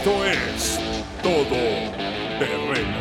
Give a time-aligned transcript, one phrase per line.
[0.00, 0.80] Esto es
[1.22, 1.44] Todo
[2.38, 2.96] Terreno.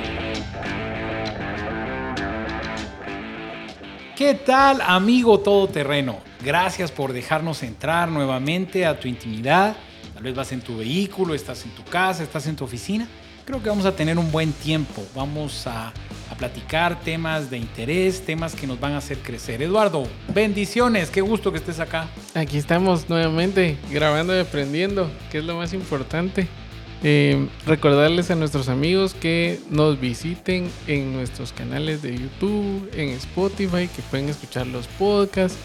[4.17, 6.17] ¿Qué tal, amigo todoterreno?
[6.43, 9.77] Gracias por dejarnos entrar nuevamente a tu intimidad.
[10.13, 13.07] Tal vez vas en tu vehículo, estás en tu casa, estás en tu oficina.
[13.45, 15.01] Creo que vamos a tener un buen tiempo.
[15.15, 15.93] Vamos a,
[16.29, 19.61] a platicar temas de interés, temas que nos van a hacer crecer.
[19.61, 22.09] Eduardo, bendiciones, qué gusto que estés acá.
[22.35, 26.49] Aquí estamos nuevamente grabando y aprendiendo, que es lo más importante.
[27.01, 33.87] Eh, recordarles a nuestros amigos que nos visiten en nuestros canales de YouTube, en Spotify,
[33.87, 35.57] que pueden escuchar los podcasts.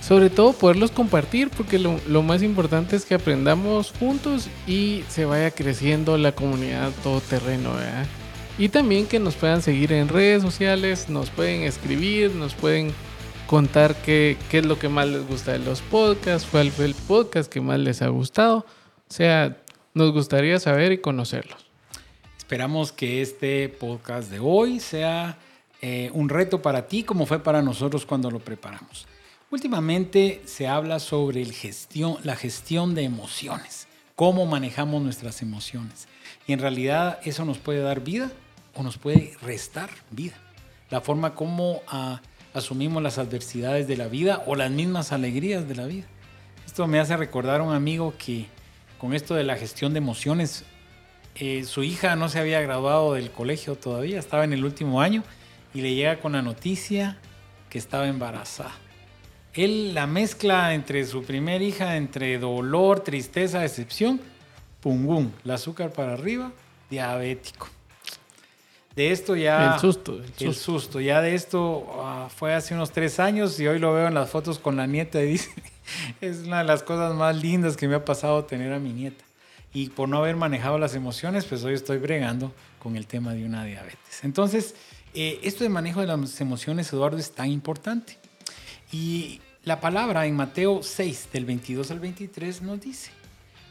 [0.00, 5.50] Sobre todo poderlos compartir porque lo, más importante es que aprendamos juntos y se vaya
[5.50, 7.70] creciendo la comunidad todoterreno.
[8.58, 12.92] Y también que nos puedan seguir en redes sociales, nos pueden escribir, nos pueden
[13.46, 16.94] contar qué, qué es lo que más les gusta de los podcasts, cuál fue el
[16.94, 18.58] podcast que más les ha gustado.
[18.58, 19.56] O sea,
[19.94, 21.66] nos gustaría saber y conocerlos.
[22.36, 25.38] Esperamos que este podcast de hoy sea
[25.80, 29.06] eh, un reto para ti como fue para nosotros cuando lo preparamos.
[29.50, 36.08] Últimamente se habla sobre el gestión, la gestión de emociones, cómo manejamos nuestras emociones.
[36.48, 38.32] Y en realidad eso nos puede dar vida
[38.74, 40.34] o nos puede restar vida.
[40.90, 42.20] La forma como ah,
[42.52, 46.06] asumimos las adversidades de la vida o las mismas alegrías de la vida.
[46.66, 48.46] Esto me hace recordar a un amigo que
[49.04, 50.64] con esto de la gestión de emociones,
[51.34, 55.22] eh, su hija no se había graduado del colegio todavía, estaba en el último año
[55.74, 57.18] y le llega con la noticia
[57.68, 58.72] que estaba embarazada.
[59.52, 64.22] Él la mezcla entre su primer hija, entre dolor, tristeza, decepción,
[64.80, 66.50] pum, pum, el azúcar para arriba,
[66.88, 67.68] diabético.
[68.96, 69.74] De esto ya...
[69.74, 70.52] El susto, el El susto.
[70.54, 71.00] susto.
[71.02, 74.30] Ya de esto ah, fue hace unos tres años y hoy lo veo en las
[74.30, 75.50] fotos con la nieta y dice,
[76.20, 79.24] es una de las cosas más lindas que me ha pasado tener a mi nieta.
[79.72, 83.44] Y por no haber manejado las emociones, pues hoy estoy bregando con el tema de
[83.44, 84.22] una diabetes.
[84.22, 84.76] Entonces,
[85.14, 88.18] eh, esto de manejo de las emociones, Eduardo, es tan importante.
[88.92, 93.10] Y la palabra en Mateo 6, del 22 al 23, nos dice,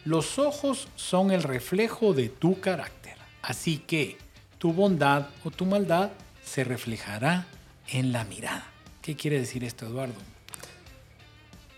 [0.06, 3.16] los ojos son el reflejo de tu carácter.
[3.42, 4.18] Así que
[4.58, 6.12] tu bondad o tu maldad
[6.44, 7.46] se reflejará
[7.88, 8.66] en la mirada.
[9.02, 10.33] ¿Qué quiere decir esto, Eduardo?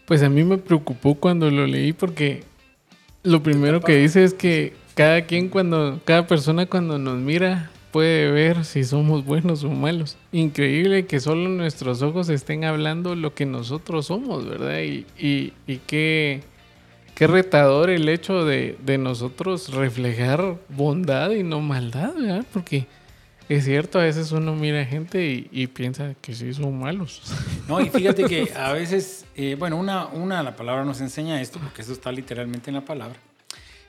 [0.05, 2.43] Pues a mí me preocupó cuando lo leí porque
[3.23, 8.29] lo primero que dice es que cada quien cuando, cada persona cuando nos mira puede
[8.29, 10.17] ver si somos buenos o malos.
[10.31, 14.81] Increíble que solo nuestros ojos estén hablando lo que nosotros somos, ¿verdad?
[14.81, 16.41] Y, y, y qué,
[17.15, 22.45] qué retador el hecho de, de nosotros reflejar bondad y no maldad, ¿verdad?
[22.53, 22.85] Porque
[23.49, 27.21] es cierto, a veces uno mira gente y, y piensa que sí son malos.
[27.67, 31.59] No, y fíjate que a veces, eh, bueno, una, una, la palabra nos enseña esto,
[31.59, 33.17] porque eso está literalmente en la palabra,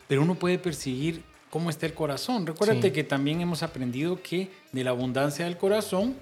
[0.09, 2.47] pero uno puede percibir cómo está el corazón.
[2.47, 2.93] Recuérdate Sí.
[2.93, 6.15] que también hemos aprendido que de la abundancia del corazón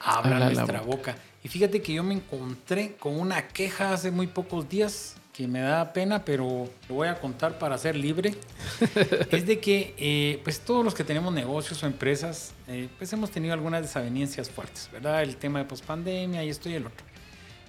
[0.00, 1.12] habla, Habla la nuestra boca.
[1.12, 1.16] boca.
[1.44, 5.60] Y fíjate que yo me encontré con una queja hace muy pocos días que me
[5.60, 8.34] da pena, pero lo voy a contar para ser libre.
[9.30, 13.30] es de que, eh, pues todos los que tenemos negocios o empresas, eh, pues hemos
[13.30, 15.22] tenido algunas desavenencias fuertes, ¿verdad?
[15.22, 17.06] El tema de pospandemia y esto y el otro.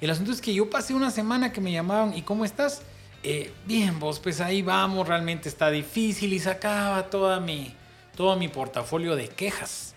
[0.01, 2.81] El asunto es que yo pasé una semana que me llamaban, ¿y cómo estás?
[3.23, 7.73] Eh, bien, vos, pues ahí vamos, realmente está difícil y sacaba toda mi,
[8.17, 9.95] todo mi portafolio de quejas.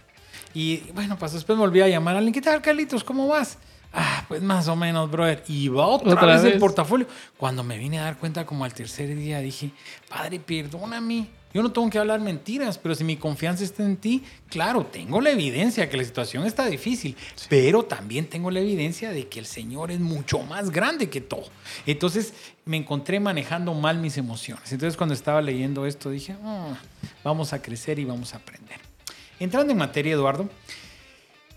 [0.54, 3.02] Y bueno, pues después me volví a llamar a alguien, ¿qué tal, Carlitos?
[3.02, 3.58] ¿Cómo vas?
[3.98, 5.42] Ah, pues más o menos, brother.
[5.48, 7.06] Y va otra, Otra vez, el portafolio.
[7.38, 9.70] Cuando me vine a dar cuenta como al tercer día, dije,
[10.06, 11.28] padre, perdóname.
[11.54, 15.22] Yo no tengo que hablar mentiras, pero si mi confianza está en ti, claro, tengo
[15.22, 17.16] la evidencia que la situación está difícil,
[17.48, 21.48] pero también tengo la evidencia de que el Señor es mucho más grande que todo.
[21.86, 22.34] Entonces
[22.66, 24.70] me encontré manejando mal mis emociones.
[24.70, 26.76] Entonces cuando estaba leyendo esto dije, "Ah,
[27.24, 28.78] vamos a crecer y vamos a aprender.
[29.40, 30.50] Entrando en materia, Eduardo,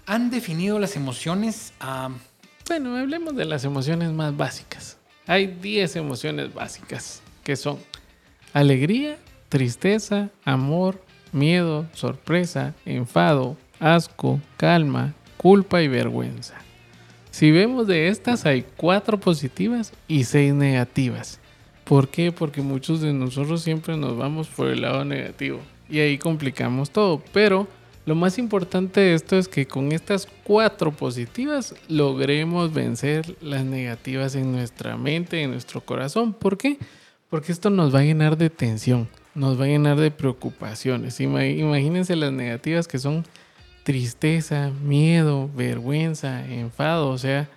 [0.06, 2.10] han definido las emociones a...
[2.69, 5.00] Bueno, hablemos de las emociones más básicas.
[5.25, 7.80] Hay 10 emociones básicas que son
[8.54, 9.18] alegría,
[9.50, 16.54] tristeza, amor, miedo, sorpresa, enfado, asco, calma, culpa y vergüenza.
[17.31, 21.39] Si vemos de estas hay cuatro positivas y seis negativas.
[21.86, 22.31] ¿Por qué?
[22.31, 27.24] Porque muchos de nosotros siempre nos vamos por el lado negativo y ahí complicamos todo.
[27.33, 27.68] Pero
[28.06, 34.34] lo más importante de esto es que con estas cuatro positivas logremos vencer las negativas
[34.36, 36.34] en nuestra mente, en nuestro corazón.
[36.34, 36.78] ¿Por qué?
[37.30, 41.19] Porque esto nos va a llenar de tensión, nos va a llenar de preocupaciones.
[41.19, 43.25] Ima- Imagínense las negativas que son
[43.84, 47.10] tristeza, miedo, vergüenza, enfado.
[47.10, 47.48] O sea,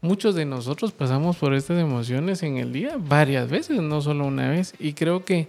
[0.00, 4.48] muchos de nosotros pasamos por estas emociones en el día varias veces, no solo una
[4.50, 4.74] vez.
[4.78, 5.48] Y creo que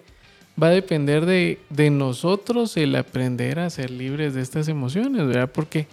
[0.61, 5.49] va a depender de, de nosotros el aprender a ser libres de estas emociones, ¿verdad?
[5.53, 5.87] Porque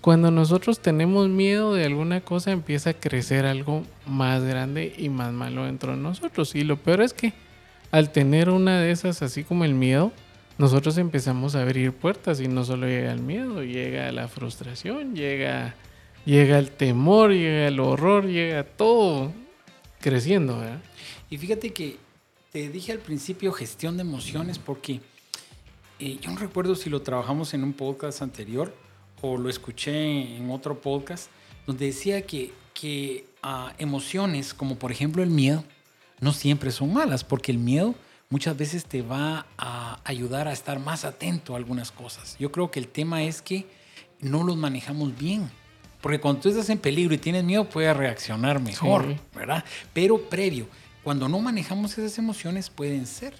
[0.00, 5.32] cuando nosotros tenemos miedo de alguna cosa empieza a crecer algo más grande y más
[5.32, 6.54] malo dentro de nosotros.
[6.56, 7.32] Y lo peor es que
[7.92, 10.10] al tener una de esas, así como el miedo,
[10.58, 15.76] nosotros empezamos a abrir puertas y no solo llega el miedo, llega la frustración, llega,
[16.24, 19.32] llega el temor, llega el horror, llega todo
[20.00, 20.80] creciendo, ¿verdad?
[21.30, 21.96] Y fíjate que
[22.52, 25.00] te dije al principio gestión de emociones porque
[25.98, 28.74] eh, yo no recuerdo si lo trabajamos en un podcast anterior
[29.20, 31.30] o lo escuché en otro podcast
[31.66, 35.64] donde decía que, que ah, emociones como por ejemplo el miedo
[36.20, 37.94] no siempre son malas porque el miedo
[38.28, 42.36] muchas veces te va a ayudar a estar más atento a algunas cosas.
[42.38, 43.66] Yo creo que el tema es que
[44.20, 45.50] no los manejamos bien.
[46.00, 49.16] Porque cuando tú estás en peligro y tienes miedo, puedes reaccionar mejor, Sí.
[49.34, 49.64] ¿verdad?
[49.92, 50.66] Pero previo,
[51.02, 53.34] cuando no manejamos esas emociones, pueden ser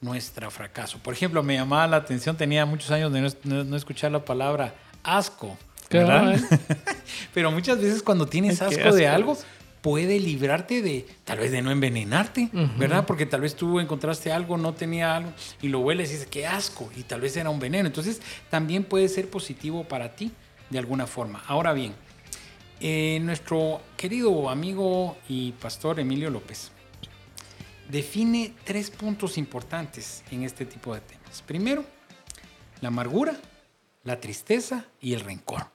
[0.00, 0.98] nuestro fracaso.
[0.98, 4.24] Por ejemplo, me llamaba la atención, tenía muchos años de no, no- no escuchar la
[4.24, 5.56] palabra asco,
[5.90, 6.38] ¿verdad?
[6.38, 6.48] Cabal.
[7.34, 9.36] Pero muchas veces cuando tienes asco de algo,
[9.82, 12.48] puede librarte de, tal vez de no envenenarte.
[12.78, 13.06] ¿verdad?
[13.06, 15.32] Porque tal vez tú encontraste algo, no tenía algo,
[15.62, 17.86] y lo hueles y dices, qué asco, y tal vez era un veneno.
[17.86, 18.20] Entonces,
[18.50, 20.30] también puede ser positivo para ti
[20.70, 21.42] de alguna forma.
[21.48, 21.94] Ahora bien,
[22.80, 26.70] eh, nuestro querido amigo y pastor Emilio López
[27.88, 31.42] define tres puntos importantes en este tipo de temas.
[31.42, 31.84] Primero,
[32.80, 33.36] la amargura,
[34.04, 35.66] la tristeza y el rencor.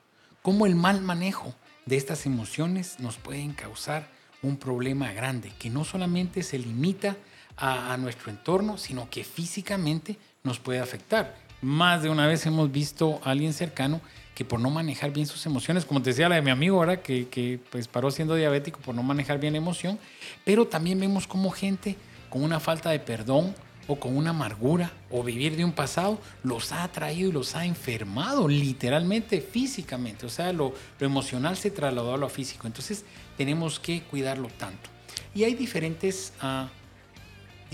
[0.42, 1.54] Cómo el mal manejo
[1.86, 4.08] de estas emociones nos pueden causar
[4.42, 7.18] un problema grande, que no solamente se limita
[7.58, 11.43] a, a nuestro entorno, sino que físicamente nos puede afectar.
[11.64, 14.02] Más de una vez hemos visto a alguien cercano
[14.36, 17.02] que por no manejar bien sus emociones, como te decía la de mi amigo ahora,
[17.02, 19.98] que, que pues paró siendo diabético por no manejar bien la emoción,
[20.44, 21.96] pero también vemos como gente
[22.30, 23.56] con una falta de perdón
[23.88, 27.66] o con una amargura o vivir de un pasado los ha atraído y los ha
[27.66, 30.26] enfermado literalmente, físicamente.
[30.26, 32.68] O sea, lo, lo emocional se trasladó a lo físico.
[32.68, 33.06] Entonces
[33.38, 34.90] tenemos que cuidarlo tanto.
[35.34, 36.68] Y hay diferentes, ah,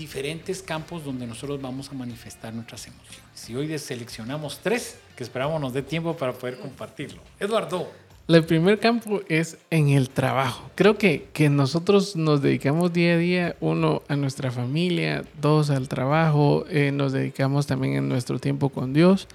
[0.00, 3.50] diferentes campos donde nosotros vamos a manifestar nuestras emociones.
[3.50, 7.20] Y hoy seleccionamos tres que esperamos nos dé tiempo para poder compartirlo.
[7.38, 7.90] Eduardo.
[8.26, 10.70] El primer campo es en el trabajo.
[10.74, 15.88] Creo que, que nosotros nos dedicamos día a día, uno, a nuestra familia, dos, al
[15.88, 19.28] trabajo, eh, nos dedicamos también en nuestro tiempo con Dios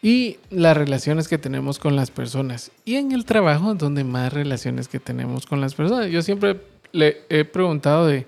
[0.00, 2.70] y las relaciones que tenemos con las personas.
[2.86, 6.10] Y en el trabajo, donde más relaciones que tenemos con las personas.
[6.10, 6.58] Yo siempre
[6.92, 8.26] le he preguntado de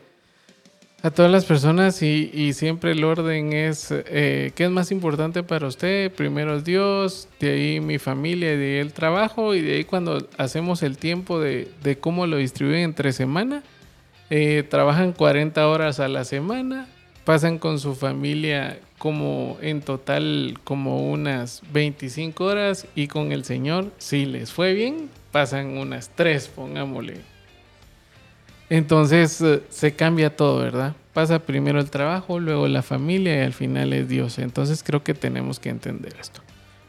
[1.03, 5.67] a todas las personas y, siempre el orden es, eh, ¿qué es más importante para
[5.67, 6.13] usted?
[6.13, 10.83] Primero Dios, de ahí mi familia, de ahí el trabajo y de ahí cuando hacemos
[10.85, 13.65] el tiempo de, de cómo lo distribuyen entre semana,
[14.31, 16.87] eh, trabajan 40 horas a la semana,
[17.25, 23.91] pasan con su familia como en total como unas 25 horas y con el Señor,
[23.99, 27.32] si les fue bien, pasan unas 3, pongámosle.
[28.71, 30.95] Entonces eh, se cambia todo, ¿verdad?
[31.13, 34.39] Pasa primero el trabajo, luego la familia y al final es Dios.
[34.39, 36.41] Entonces creo que tenemos que entender esto.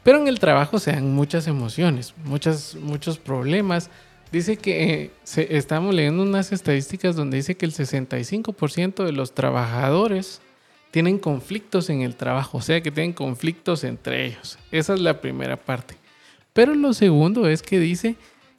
[0.03, 3.89] Pero en el trabajo se dan muchas emociones, muchas, muchos problemas.
[4.31, 5.11] Dice que eh,
[5.49, 10.41] estamos leyendo unas estadísticas donde dice que el 65% de los trabajadores
[10.91, 14.59] tienen conflictos en el trabajo, o sea que tienen conflictos entre ellos.
[14.71, 15.95] Esa es la primera parte.
[16.53, 18.15] Pero lo segundo es que dice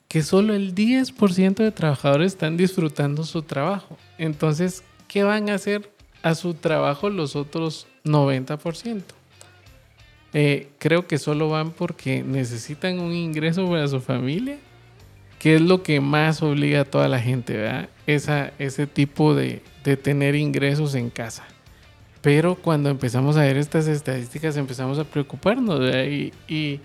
[0.07, 3.97] que solo el 10% de trabajadores están disfrutando su trabajo.
[4.17, 9.01] Entonces, ¿qué van a hacer a su trabajo los otros 90%?
[10.33, 14.57] Eh, creo que solo van porque necesitan un ingreso para su familia,
[15.39, 17.89] que es lo que más obliga a toda la gente, ¿verdad?
[18.05, 21.45] Esa, ese tipo de, de tener ingresos en casa.
[22.21, 26.05] Pero cuando empezamos a ver estas estadísticas empezamos a preocuparnos, ¿verdad?
[26.05, 26.79] Y, y,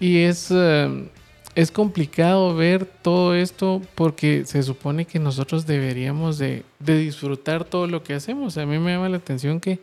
[0.00, 1.08] y es, eh,
[1.54, 8.02] es complicado ver todo esto porque se supone que nosotros deberíamos de, disfrutar todo lo
[8.02, 8.56] que hacemos.
[8.56, 9.78] A mí me llama la atención que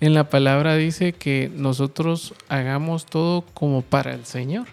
[0.00, 4.66] en la palabra dice que nosotros hagamos todo como para el Señor.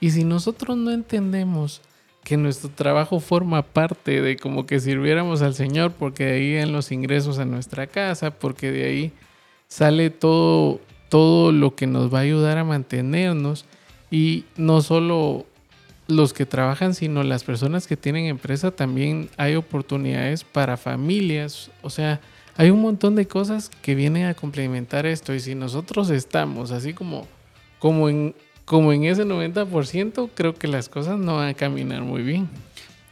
[0.00, 1.80] Y si nosotros no entendemos
[2.22, 6.72] que nuestro trabajo forma parte de como que sirviéramos al Señor, porque de ahí en
[6.72, 9.12] los ingresos a nuestra casa, porque de ahí
[9.66, 13.64] sale todo, todo lo que nos va a ayudar a mantenernos
[14.10, 15.46] y no solo
[16.06, 21.90] los que trabajan, sino las personas que tienen empresa, también hay oportunidades para familias, o
[21.90, 22.20] sea,
[22.56, 26.92] hay un montón de cosas que vienen a complementar esto y si nosotros estamos así
[26.92, 27.28] como,
[27.78, 28.34] como, en,
[28.64, 32.48] como en ese 90%, creo que las cosas no van a caminar muy bien.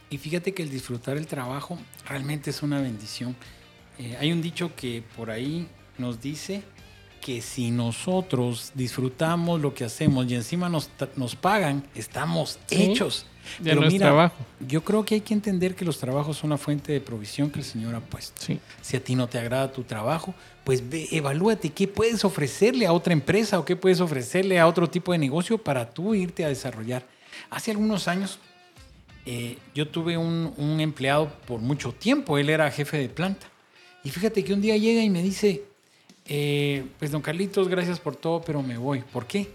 [0.09, 1.77] Y fíjate que el disfrutar el trabajo
[2.07, 3.35] realmente es una bendición.
[3.99, 6.63] Eh, hay un dicho que por ahí nos dice
[7.27, 13.25] que si nosotros disfrutamos lo que hacemos y encima nos, nos pagan, estamos Sí, hechos.
[13.59, 14.35] No es mira, trabajo.
[14.65, 17.59] yo creo que hay que entender que los trabajos son una fuente de provisión que
[17.59, 18.41] el Señor ha puesto.
[18.41, 18.61] Sí.
[18.81, 22.93] Si a ti no te agrada tu trabajo, pues ve, evalúate qué puedes ofrecerle a
[22.93, 26.47] otra empresa o qué puedes ofrecerle a otro tipo de negocio para tú irte a
[26.47, 27.05] desarrollar.
[27.49, 28.39] Hace algunos años
[29.25, 33.47] eh, yo tuve un, un empleado por mucho tiempo, él era jefe de planta.
[34.05, 35.65] Y fíjate que un día llega y me dice,
[36.27, 39.01] eh, pues don Carlitos, gracias por todo, pero me voy.
[39.01, 39.51] ¿Por qué?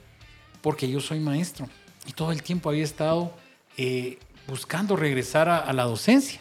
[0.60, 1.68] Porque yo soy maestro
[2.06, 3.32] y todo el tiempo había estado
[3.76, 6.40] eh, buscando regresar a, a la docencia.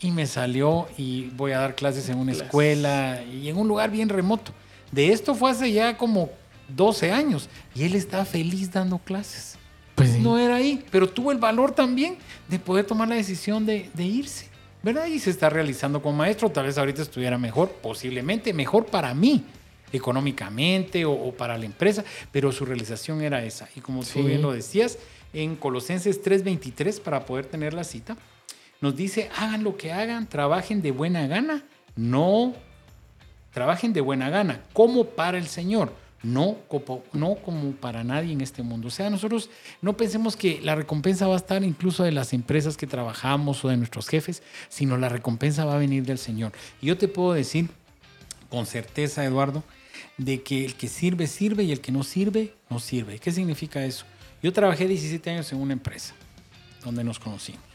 [0.00, 2.46] Y me salió y voy a dar clases en una Clases.
[2.46, 4.52] escuela y en un lugar bien remoto.
[4.90, 6.28] De esto fue hace ya como
[6.68, 9.56] 12 años y él está feliz dando clases.
[9.94, 10.18] Pues sí.
[10.20, 12.16] No era ahí, pero tuvo el valor también
[12.48, 14.48] de poder tomar la decisión de, de irse.
[14.82, 15.06] ¿Verdad?
[15.06, 16.50] Y se está realizando como maestro.
[16.50, 19.44] Tal vez ahorita estuviera mejor, posiblemente mejor para mí,
[19.92, 23.68] económicamente o, o para la empresa, pero su realización era esa.
[23.76, 24.20] Y como Sí.
[24.20, 24.98] tú bien lo decías,
[25.32, 28.16] en Colosenses 3:23, para poder tener la cita,
[28.80, 31.62] nos dice, hagan lo que hagan, trabajen de buena gana,
[31.96, 32.54] no
[33.52, 38.40] trabajen de buena gana, como para el Señor, no como, no como para nadie en
[38.40, 38.88] este mundo.
[38.88, 39.50] O sea, nosotros
[39.82, 43.68] no pensemos que la recompensa va a estar incluso de las empresas que trabajamos o
[43.68, 46.52] de nuestros jefes, sino la recompensa va a venir del Señor.
[46.80, 47.68] Y yo te puedo decir
[48.50, 49.64] con certeza, Eduardo,
[50.18, 53.18] de que el que sirve, sirve y el que no sirve, no sirve.
[53.18, 54.04] ¿Qué significa eso?
[54.42, 56.14] Yo trabajé 17 años en una empresa
[56.84, 57.72] donde nos conocimos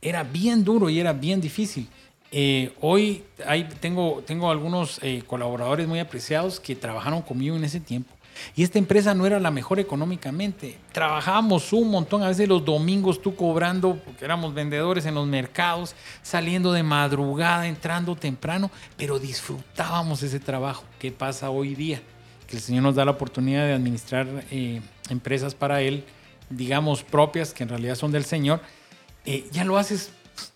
[0.00, 1.88] era bien duro y era bien difícil.
[2.30, 7.80] Eh, hoy hay, tengo, tengo algunos eh, colaboradores muy apreciados que trabajaron conmigo en ese
[7.80, 8.12] tiempo.
[8.54, 10.78] Y esta empresa no era la mejor económicamente.
[10.92, 15.94] Trabajábamos un montón, a veces los domingos tú cobrando, porque éramos vendedores en los mercados,
[16.22, 20.84] saliendo de madrugada, entrando temprano, pero disfrutábamos ese trabajo.
[20.98, 22.02] ¿Qué pasa hoy día?
[22.46, 26.04] Que el Señor nos da la oportunidad de administrar eh, empresas para Él,
[26.50, 28.60] digamos propias, que en realidad son del Señor
[29.26, 30.10] eh, ya lo haces,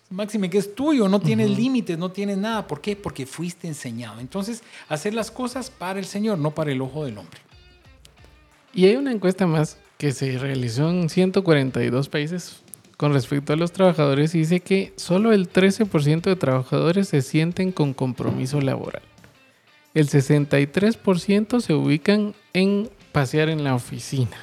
[0.09, 2.65] máxime que es tuyo, no tienes límites, no tienes nada.
[2.65, 2.95] ¿Por qué?
[2.95, 4.21] Porque fuiste enseñado.
[4.21, 7.41] Entonces, hacer las cosas para el Señor, no para el ojo del hombre.
[8.73, 12.61] Y hay una encuesta más que se realizó en 142 países
[12.97, 17.71] con respecto a los trabajadores y dice que solo el 13% de trabajadores se sienten
[17.71, 19.01] con compromiso laboral.
[19.93, 24.37] El 63% se ubican en pasear en la oficina.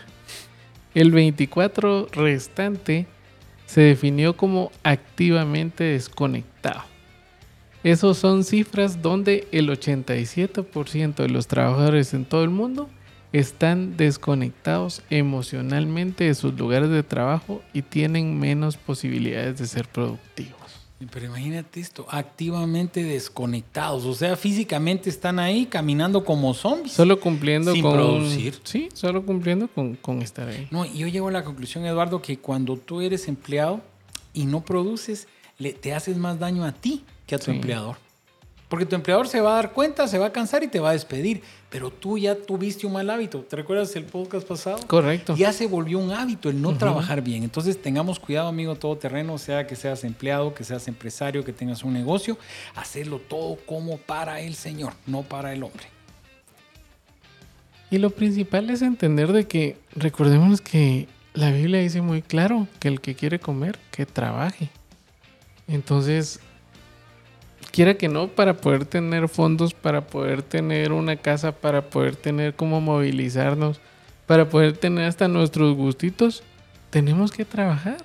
[0.95, 3.07] El 24% restante
[3.65, 6.83] se definió como activamente desconectado.
[7.85, 12.91] Esos son cifras donde el 87% de los trabajadores en todo el mundo
[13.33, 20.55] están desconectados emocionalmente de sus lugares de trabajo y tienen menos posibilidades de ser productivos.
[21.13, 26.93] Pero imagínate esto, activamente desconectados, o sea, físicamente están ahí caminando como zombies.
[26.93, 27.93] Solo cumpliendo Sin con...
[27.93, 28.59] producir.
[28.65, 30.67] Sí, solo cumpliendo con, con estar ahí.
[30.73, 33.81] No, y yo llego a la conclusión, Eduardo, que cuando tú eres empleado
[34.35, 37.51] y no produces, le, te haces más daño a ti que a tu Sí.
[37.53, 37.97] empleador.
[38.69, 40.91] Porque tu empleador se va a dar cuenta, se va a cansar y te va
[40.91, 41.43] a despedir.
[41.71, 43.41] Pero tú ya tuviste un mal hábito.
[43.41, 44.79] ¿Te recuerdas el podcast pasado?
[44.87, 45.35] Correcto.
[45.37, 47.45] Ya se volvió un hábito el no trabajar bien.
[47.45, 51.95] Entonces tengamos cuidado, amigo todoterreno, sea que seas empleado, que seas empresario, que tengas un
[51.95, 52.37] negocio,
[52.75, 55.85] hacerlo todo como para el Señor, no para el hombre.
[57.91, 62.89] Y lo principal es entender de que recordemos que la Biblia dice muy claro que
[62.89, 64.69] el que quiere comer, que trabaje.
[65.69, 66.41] Entonces,
[67.71, 72.55] quiera que no, para poder tener fondos, para poder tener una casa, para poder tener
[72.55, 73.81] cómo movilizarnos,
[74.27, 76.43] para poder tener hasta nuestros gustitos,
[76.91, 77.99] tenemos que trabajar.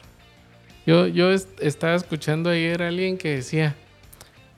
[0.85, 3.75] Yo, yo est- estaba escuchando ayer a alguien que decía,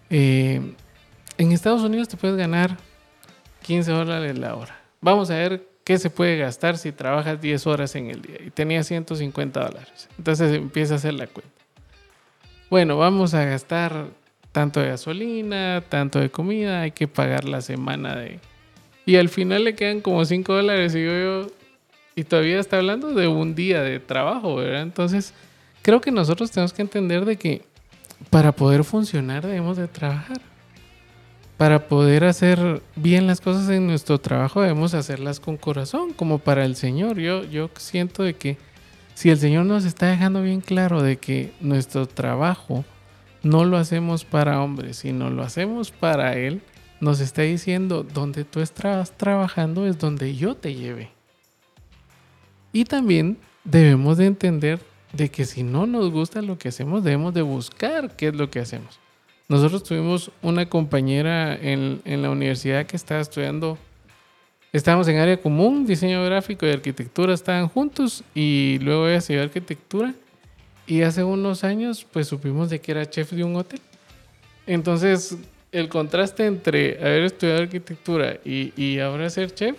[0.09, 0.73] eh,
[1.37, 2.77] en Estados Unidos te puedes ganar
[3.61, 4.79] 15 dólares la hora.
[5.01, 8.37] Vamos a ver qué se puede gastar si trabajas 10 horas en el día.
[8.45, 10.09] Y tenía 150 dólares.
[10.17, 11.51] Entonces empieza a hacer la cuenta.
[12.69, 14.07] Bueno, vamos a gastar
[14.55, 18.39] tanto de gasolina, tanto de comida, hay que pagar la semana de...
[19.05, 21.47] Y al final le quedan como 5 dólares y yo,
[22.15, 24.83] Y todavía está hablando de un día de trabajo, ¿verdad?
[24.83, 25.33] Entonces,
[25.81, 27.63] creo que nosotros tenemos que entender de que
[28.29, 30.39] para poder funcionar debemos de trabajar
[31.57, 36.63] para poder hacer bien las cosas en nuestro trabajo debemos hacerlas con corazón, como para
[36.63, 37.17] el Señor.
[37.17, 38.57] Yo, yo siento de que
[39.15, 42.85] si el Señor nos está dejando bien claro de que nuestro trabajo
[43.45, 46.61] no lo hacemos para hombres, sino lo hacemos para Él,
[46.99, 51.11] nos está diciendo, donde tú estás trabajando es donde yo te lleve.
[52.73, 54.79] Y también debemos de entender
[55.13, 58.49] de que si no nos gusta lo que hacemos, debemos de buscar qué es lo
[58.49, 58.99] que hacemos.
[59.47, 63.77] Nosotros tuvimos una compañera en, en la universidad que estaba estudiando,
[64.73, 70.15] estábamos en área común, diseño gráfico y arquitectura estaban juntos y luego ella siguió arquitectura
[70.87, 73.81] y hace unos años pues supimos de que era chef de un hotel.
[74.67, 75.37] Entonces
[75.71, 79.77] el contraste entre haber estudiado arquitectura y, y ahora ser chef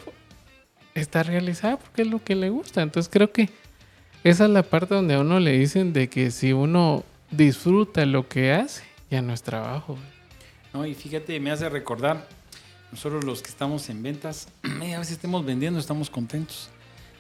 [0.95, 2.83] está realizada porque es lo que le gusta.
[2.83, 3.49] Entonces creo que
[4.25, 8.29] esa es la parte donde a uno le dicen de que si uno disfruta lo
[8.29, 9.97] que hace, ya no es trabajo.
[10.73, 12.27] No, y fíjate, me hace recordar,
[12.91, 16.71] nosotros los que estamos en ventas, a veces estemos vendiendo, estamos contentos.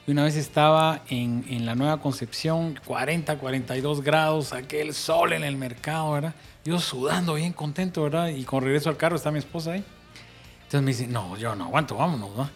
[0.07, 5.43] Y una vez estaba en, en, la Nueva Concepción, 40, 42 grados, aquel sol en
[5.43, 6.35] el mercado, ¿verdad?
[6.65, 8.29] Yo sudando bien contento, ¿verdad?
[8.29, 9.85] Y con regreso al carro está mi esposa ahí.
[10.59, 12.49] Entonces me dice, no, yo no aguanto, vámonos, ¿no?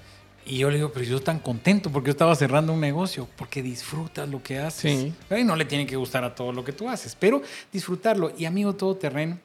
[0.46, 3.62] Y yo le digo, pero yo tan contento porque yo estaba cerrando un negocio, porque
[3.62, 5.12] disfrutas lo que haces.
[5.28, 5.36] Sí.
[5.36, 7.42] Y no le tiene que gustar a todo lo que tú haces, pero
[7.72, 8.32] disfrutarlo.
[8.38, 9.38] Y amigo todo terreno,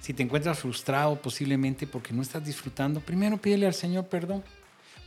[0.00, 4.42] si te encuentras frustrado posiblemente porque no estás disfrutando, primero pídele al Señor perdón.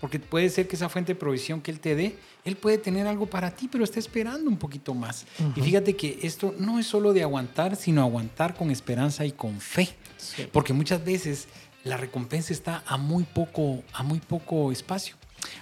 [0.04, 3.08] Porque puede ser que esa fuente de provisión que Él te dé, Él puede tener
[3.08, 5.26] algo para ti, pero está esperando un poquito más.
[5.40, 5.54] Uh -huh.
[5.56, 9.62] Y fíjate que esto no es solo de aguantar, sino aguantar con esperanza y con
[9.62, 9.96] fe.
[10.18, 10.46] Sí.
[10.52, 11.48] Porque muchas veces
[11.86, 15.16] la recompensa está a muy poco, a muy poco espacio.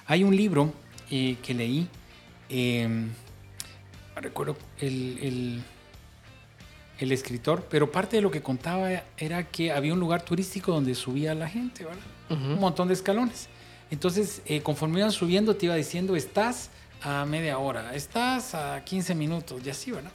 [0.07, 0.73] Hay un libro
[1.11, 1.87] eh, que leí,
[2.49, 2.89] eh,
[4.15, 5.63] recuerdo el, el,
[6.97, 10.95] el, escritor, pero parte de lo que contaba era que había un lugar turístico donde
[10.95, 12.01] subía la gente, ¿verdad?
[12.31, 12.53] Uh -huh.
[12.55, 13.50] Un montón de escalones.
[13.91, 16.69] Entonces, eh, conforme iban subiendo, te iba diciendo, estás
[17.03, 20.11] a media hora, estás a 15 minutos, y así, ¿verdad?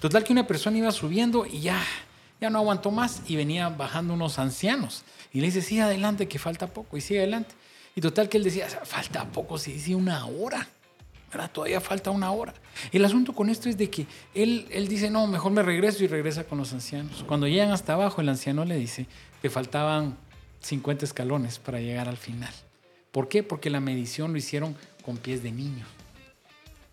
[0.00, 1.80] Total que una persona iba subiendo y ya,
[2.40, 5.04] ya no aguantó más y venían bajando unos ancianos.
[5.32, 7.54] Y le dice, sí, adelante, que falta poco, y sigue adelante.
[7.94, 10.66] Y total que él decía, falta poco, se dice una hora.
[11.30, 11.50] ¿verdad?
[11.52, 12.54] Todavía falta una hora.
[12.90, 16.08] El asunto con esto es de que él, él dice, no, mejor me regreso y
[16.08, 17.24] regresa con los ancianos.
[17.28, 19.06] Cuando llegan hasta abajo, el anciano le dice
[19.40, 20.16] que faltaban
[20.60, 22.52] 50 escalones para llegar al final.
[23.12, 23.42] ¿Por qué?
[23.42, 25.84] Porque la medición lo hicieron con pies de niño.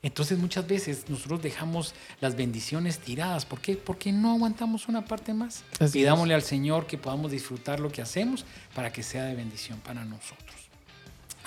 [0.04, 3.46] Entonces muchas veces nosotros dejamos las bendiciones tiradas.
[3.46, 3.76] ¿Por qué?
[3.76, 5.63] Porque no aguantamos una parte más.
[5.80, 9.80] Así Pidámosle al Señor que podamos disfrutar lo que hacemos para que sea de bendición
[9.80, 10.56] para nosotros.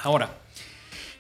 [0.03, 0.37] Ahora,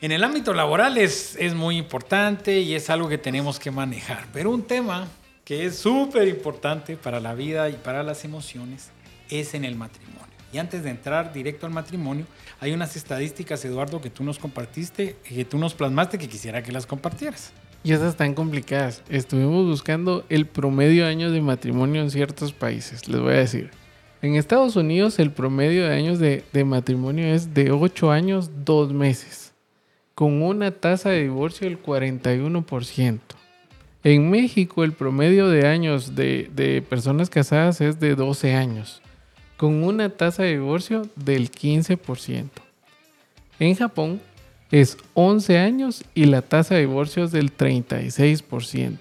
[0.00, 4.26] en el ámbito laboral es, es muy importante y es algo que tenemos que manejar.
[4.32, 5.06] Pero un tema
[5.44, 8.90] que es súper importante para la vida y para las emociones
[9.28, 10.19] es en el matrimonio.
[10.52, 12.26] Y antes de entrar directo al matrimonio,
[12.58, 16.72] hay unas estadísticas, Eduardo, que tú nos compartiste, que tú nos plasmaste, que quisiera que
[16.72, 17.52] las compartieras.
[17.84, 19.02] Y esas están complicadas.
[19.08, 23.08] Estuvimos buscando el promedio de años de matrimonio en ciertos países.
[23.08, 23.70] Les voy a decir.
[24.22, 29.54] En Estados Unidos el promedio de años de, matrimonio es de 8 años, 2 meses,
[30.14, 33.20] con una tasa de divorcio del 41%.
[34.02, 39.00] En México el promedio de años de, de personas casadas es de 12 años
[39.60, 42.48] con una tasa de divorcio del 15%.
[43.58, 44.18] En Japón
[44.70, 48.96] es 11 años y la tasa de divorcio es del 36%.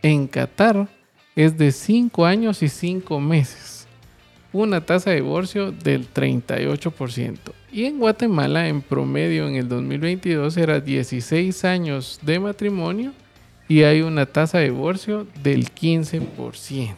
[0.00, 0.88] En Qatar
[1.36, 3.86] es de 5 años y 5 meses,
[4.54, 7.36] una tasa de divorcio del 38%.
[7.70, 13.12] Y en Guatemala en promedio en el 2022 era 16 años de matrimonio
[13.68, 16.94] y hay una tasa de divorcio del 15%.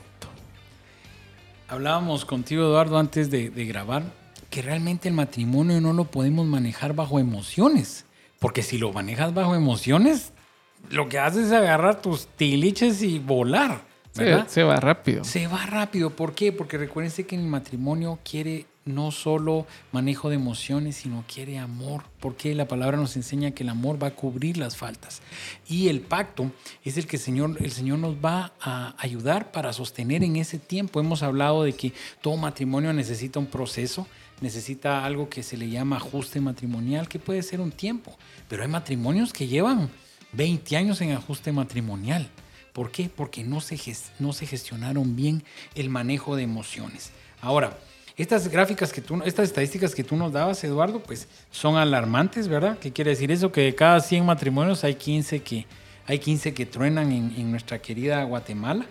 [1.74, 4.04] Hablábamos contigo, Eduardo, antes de, de, grabar,
[4.48, 8.04] que realmente el matrimonio no lo podemos manejar bajo emociones.
[8.38, 10.32] Porque si lo manejas bajo emociones,
[10.88, 13.80] lo que haces es agarrar tus tiliches y volar.
[14.14, 14.46] ¿verdad?
[14.46, 15.24] Se, se va rápido.
[15.24, 16.10] Se va rápido.
[16.10, 16.52] ¿Por qué?
[16.52, 22.55] Porque recuérdense que el matrimonio quiere no solo manejo de emociones, sino quiere amor, porque
[22.55, 25.23] la palabra nos enseña que el amor va a cubrir las faltas.
[25.68, 26.53] Y el pacto
[26.85, 30.59] es el que el Señor, el Señor nos va a ayudar para sostener en ese
[30.59, 31.01] tiempo.
[31.01, 34.07] Hemos hablado de que todo matrimonio necesita un proceso,
[34.40, 38.16] necesita algo que se le llama ajuste matrimonial, que puede ser un tiempo,
[38.49, 39.90] pero hay matrimonios que llevan
[40.33, 42.29] 20 años en ajuste matrimonial.
[42.73, 43.09] ¿Por qué?
[43.09, 43.79] Porque no se,
[44.18, 45.44] no se gestionaron bien
[45.77, 47.12] el manejo de emociones.
[47.40, 47.79] Ahora,
[48.16, 52.79] estas gráficas que tú, estas estadísticas que tú nos dabas, Eduardo, pues son alarmantes, ¿verdad?
[52.79, 53.50] ¿Qué quiere decir eso?
[53.50, 55.66] Que de cada 100 matrimonios hay 15 que,
[56.07, 58.87] hay 15 que truenan en, nuestra querida Guatemala.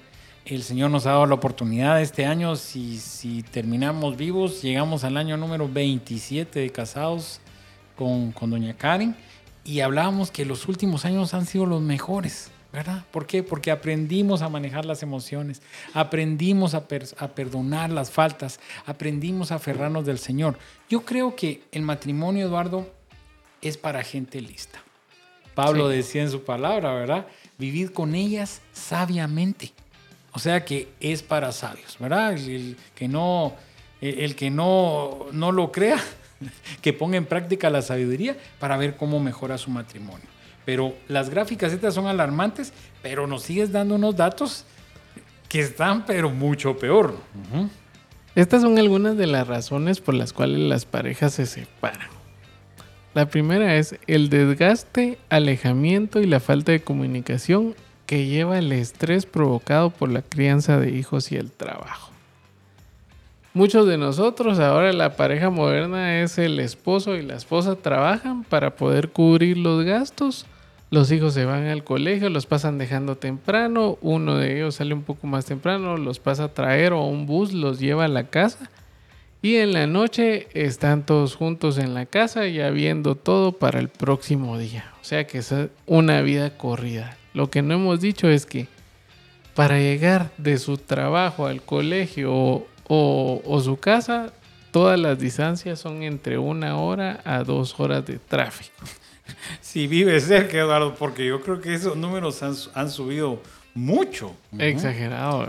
[0.46, 5.16] El Señor nos ha dado la oportunidad este año, si, si terminamos vivos, llegamos al
[5.16, 7.40] año número 27 de casados
[7.96, 9.16] con, con doña Karen
[9.64, 12.52] y hablábamos que los últimos años han sido los mejores.
[12.74, 13.06] ¿Verdad?
[13.12, 13.44] ¿Por qué?
[13.44, 15.62] Porque aprendimos a manejar las emociones,
[15.94, 20.58] aprendimos a, per a, perdonar las faltas, aprendimos a aferrarnos del Señor.
[20.90, 22.92] Yo creo que el matrimonio, Eduardo,
[23.62, 24.82] es para gente lista.
[25.54, 25.98] Pablo sí.
[25.98, 27.28] decía en su palabra, ¿verdad?
[27.60, 29.72] Vivir con ellas sabiamente.
[30.32, 32.34] O sea que es para sabios, ¿verdad?
[32.34, 33.54] El, el que no,
[34.02, 36.02] el, el que no, no lo crea,
[36.82, 40.33] que ponga en práctica la sabiduría para ver cómo mejora su matrimonio.
[40.66, 44.66] Pero las gráficas estas son alarmantes, pero nos sigues dando unos datos
[45.50, 47.16] que están, pero mucho peor.
[48.36, 52.08] Estas son algunas de las razones por las cuales las parejas se separan.
[53.14, 57.76] La primera es el desgaste, alejamiento y la falta de comunicación
[58.08, 62.12] que lleva el estrés provocado por la crianza de hijos y el trabajo.
[63.54, 68.76] Muchos de nosotros, ahora la pareja moderna es el esposo y la esposa trabajan para
[68.76, 70.48] poder cubrir los gastos.
[70.94, 75.02] Los hijos se van al colegio, los pasan dejando temprano, uno de ellos sale un
[75.02, 78.70] poco más temprano, los pasa a traer o un bus los lleva a la casa.
[79.42, 83.90] Y en la noche están todos juntos en la casa ya viendo todo para el
[83.90, 84.94] próximo día.
[85.02, 85.52] O sea que es
[85.88, 87.18] una vida corrida.
[87.34, 88.68] Lo que no hemos dicho es que
[89.56, 94.32] para llegar de su trabajo al colegio o, su casa,
[94.70, 98.86] todas las distancias son entre una hora a dos horas de tráfico.
[99.62, 103.42] Si vive cerca, Eduardo, porque yo creo que esos números han, han subido
[103.74, 104.36] mucho.
[104.58, 105.48] Exagerado.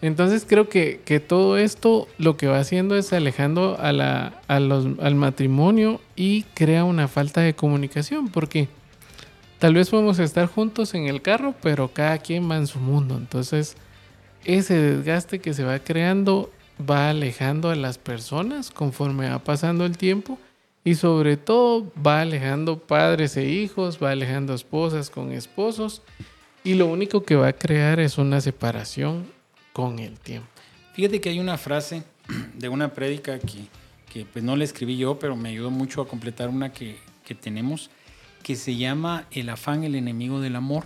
[0.00, 4.60] Entonces creo que, que todo esto lo que va haciendo es alejando a la, a
[4.60, 8.68] los, al matrimonio y crea una falta de comunicación porque
[9.58, 13.16] tal vez podemos estar juntos en el carro, pero cada quien va en su mundo.
[13.16, 13.76] Entonces
[14.44, 16.52] ese desgaste que se va creando
[16.88, 20.38] va alejando a las personas conforme va pasando el tiempo
[20.84, 26.02] y sobre todo va alejando padres e hijos, va alejando esposas con esposos
[26.64, 29.26] y lo único que va a crear es una separación
[29.72, 30.48] con el tiempo.
[30.94, 32.02] Fíjate que hay una frase
[32.54, 33.66] de una prédica que,
[34.12, 37.34] que pues no la escribí yo, pero me ayudó mucho a completar una que, que
[37.34, 37.90] tenemos,
[38.42, 40.84] que se llama El afán, el enemigo del amor.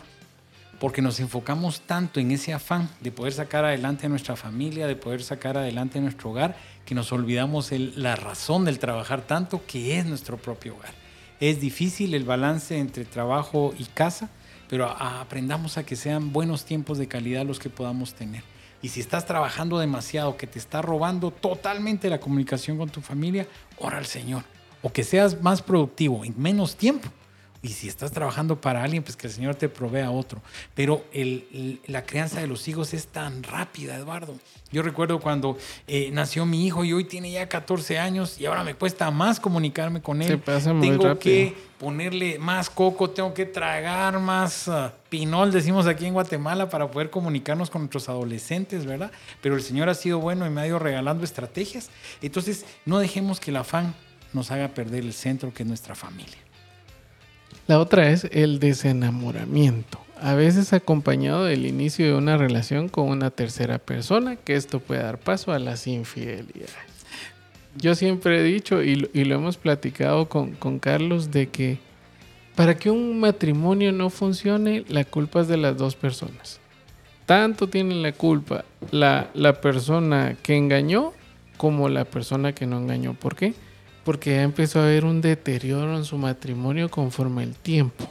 [0.82, 4.96] Porque nos enfocamos tanto en ese afán de poder sacar adelante a nuestra familia, de
[4.96, 9.96] poder sacar adelante nuestro hogar, que nos olvidamos el- la razón del trabajar tanto, que
[9.96, 10.92] es nuestro propio hogar.
[11.38, 14.28] Es difícil el balance entre trabajo y casa,
[14.68, 18.42] pero aprendamos a que sean buenos tiempos de calidad los que podamos tener.
[18.82, 23.46] Y si estás trabajando demasiado, que te está robando totalmente la comunicación con tu familia,
[23.78, 24.42] ora al Señor.
[24.82, 27.08] O que seas más productivo en menos tiempo.
[27.64, 30.42] Y si estás trabajando para alguien, pues que el Señor te provea otro.
[30.74, 34.34] Pero el- el- la crianza de los hijos es tan rápida, Eduardo.
[34.72, 38.64] Yo recuerdo cuando eh, nació mi hijo y hoy tiene ya 14 años y ahora
[38.64, 40.28] me cuesta más comunicarme con él.
[40.28, 41.18] Se pasa muy Tengo rápido.
[41.20, 46.90] que ponerle más coco, tengo que tragar más ah, pinol, decimos aquí en Guatemala, para
[46.90, 49.12] poder comunicarnos con nuestros adolescentes, ¿verdad?
[49.40, 51.90] Pero el Señor ha sido bueno y me ha ido regalando estrategias.
[52.22, 53.94] Entonces, no dejemos que el afán
[54.32, 56.38] nos haga perder el centro que es nuestra familia.
[57.68, 63.30] La otra es el desenamoramiento, a veces acompañado del inicio de una relación con una
[63.30, 66.92] tercera persona, que esto puede dar paso a las infidelidades.
[67.76, 71.78] Yo siempre he dicho, y lo, hemos platicado con, Carlos, de que
[72.56, 76.60] para que un matrimonio no funcione, la culpa es de las dos personas.
[77.26, 81.12] Tanto tiene la culpa la, la persona que engañó
[81.56, 83.14] como la persona que no engañó.
[83.14, 83.54] ¿Por qué?
[84.04, 88.08] Porque ya empezó a haber un deterioro en su matrimonio conforme el tiempo.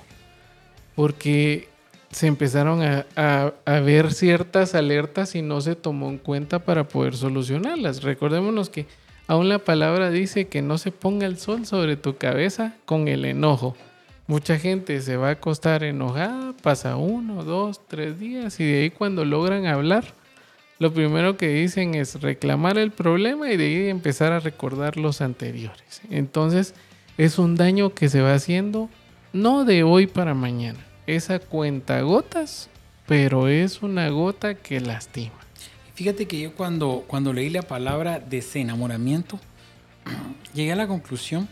[0.95, 1.67] Porque
[2.11, 6.87] se empezaron a, a- a ver ciertas alertas y no se tomó en cuenta para
[6.87, 8.03] poder solucionarlas.
[8.03, 8.85] Recordémonos que
[9.27, 13.25] aún la palabra dice que no se ponga el sol sobre tu cabeza con el
[13.25, 13.75] enojo.
[14.27, 18.89] Mucha gente se va a acostar enojada, pasa uno, dos, tres días y de ahí
[18.89, 20.05] cuando logran hablar,
[20.81, 25.21] lo primero que dicen es reclamar el problema y de ahí empezar a recordar los
[25.21, 26.01] anteriores.
[26.09, 26.73] Entonces
[27.19, 28.89] es un daño que se va haciendo
[29.31, 32.67] no de hoy para mañana, es a cuentagotas,
[33.05, 35.35] pero es una gota que lastima.
[35.93, 39.39] Fíjate que yo cuando, cuando leí la palabra desenamoramiento,
[40.55, 41.47] llegué a la conclusión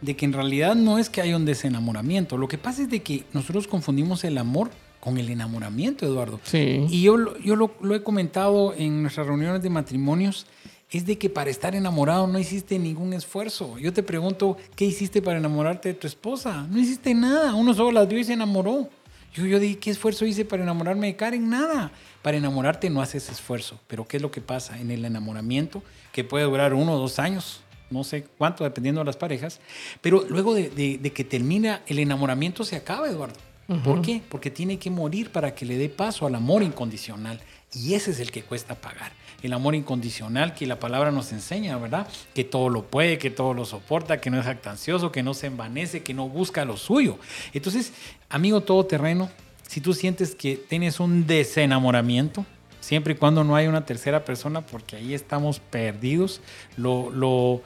[0.00, 2.36] de que en realidad no es que haya un desenamoramiento.
[2.38, 6.40] Lo que pasa es de que nosotros confundimos el amor con el enamoramiento, Eduardo.
[6.42, 6.86] Sí.
[6.90, 10.46] Y yo, lo- yo lo, lo he comentado en nuestras reuniones de matrimonios,
[10.90, 13.76] es de que para estar enamorado no hiciste ningún esfuerzo.
[13.78, 16.66] Yo te pregunto, ¿qué hiciste para enamorarte de tu esposa?
[16.70, 18.88] No hiciste nada, uno solo las vio y se enamoró.
[19.34, 21.48] Yo, yo dije, ¿qué esfuerzo hice para enamorarme de Karen?
[21.50, 21.92] Nada.
[22.22, 23.78] Para enamorarte no haces esfuerzo.
[23.86, 25.82] Pero ¿qué es lo que pasa en el enamoramiento?
[26.12, 29.60] Que puede durar uno o dos años, no sé cuánto, dependiendo de las parejas.
[30.00, 33.36] Pero luego de, de- de que termina el enamoramiento se acaba, Eduardo.
[33.84, 34.22] ¿Por qué?
[34.30, 37.38] Porque tiene que morir para que le dé paso al amor incondicional.
[37.74, 39.12] Y ese es el que cuesta pagar.
[39.42, 42.08] El amor incondicional que la palabra nos enseña, ¿verdad?
[42.34, 45.48] Que todo lo puede, que todo lo soporta, que no es jactancioso, que no se
[45.48, 47.18] envanece, que no busca lo suyo.
[47.52, 47.92] Entonces,
[48.30, 49.28] amigo todoterreno,
[49.68, 52.46] si tú sientes que tienes un desenamoramiento,
[52.80, 56.40] siempre y cuando no haya una tercera persona, porque ahí estamos perdidos.
[56.78, 57.60] Lo, lo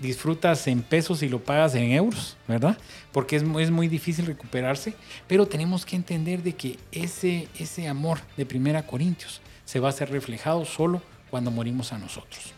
[0.00, 2.76] disfrutas en pesos y lo pagas en euros, ¿verdad?
[3.12, 4.94] Porque es muy difícil recuperarse,
[5.26, 9.92] pero tenemos que entender de que ese, ese amor de Primera Corintios se va a
[9.92, 12.52] ser reflejado solo cuando morimos a nosotros.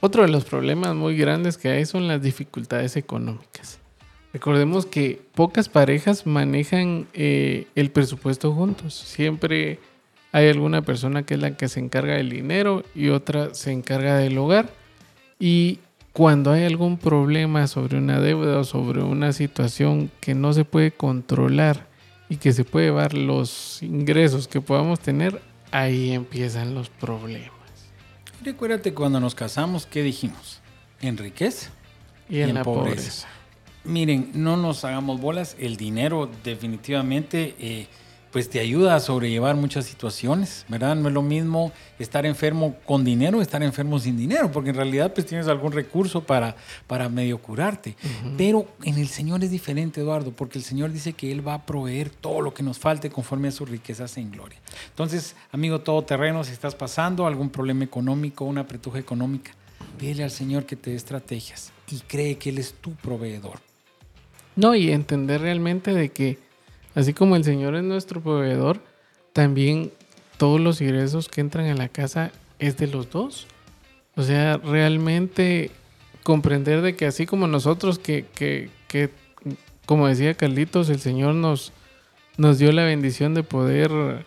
[0.00, 3.78] Otro de los problemas muy grandes que hay son las dificultades económicas.
[4.32, 8.94] Recordemos que pocas parejas manejan eh, el presupuesto juntos.
[8.94, 9.78] Siempre
[10.32, 14.16] hay alguna persona que es la que se encarga del dinero y otra se encarga
[14.16, 14.70] del hogar.
[15.44, 15.80] Y
[16.12, 20.92] cuando hay algún problema sobre una deuda o sobre una situación que no se puede
[20.92, 21.88] controlar
[22.28, 27.50] y que se puede llevar los ingresos que podamos tener, ahí empiezan los problemas.
[28.44, 30.60] Recuérdate cuando nos casamos, ¿qué dijimos?
[31.00, 31.70] En riqueza.
[32.28, 32.94] Y en, en la pobreza.
[32.94, 33.28] pobreza.
[33.82, 35.56] Miren, no nos hagamos bolas.
[35.58, 37.88] El dinero definitivamente eh,
[38.32, 40.96] pues te ayuda a sobrellevar muchas situaciones, ¿verdad?
[40.96, 44.76] No es lo mismo estar enfermo con dinero o estar enfermo sin dinero, porque en
[44.76, 47.94] realidad pues tienes algún recurso para, para medio curarte.
[48.38, 51.66] Pero en el Señor es diferente, Eduardo, porque el Señor dice que Él va a
[51.66, 54.58] proveer todo lo que nos falte conforme a sus riquezas en gloria.
[54.88, 59.52] Entonces, amigo todoterreno, si estás pasando algún problema económico, una apretuja económica,
[59.98, 63.60] pídele al Señor que te dé estrategias y cree que Él es tu proveedor.
[64.56, 66.38] No, y entender realmente de que
[66.94, 68.80] así como el Señor es nuestro proveedor,
[69.32, 69.92] también
[70.36, 73.46] todos los ingresos que entran a la casa es de los dos.
[74.14, 75.70] O sea, realmente
[76.22, 79.10] comprender de que así como nosotros, que, que, que
[79.86, 81.72] como decía Carlitos, el Señor nos,
[82.36, 84.24] nos dio la bendición de poder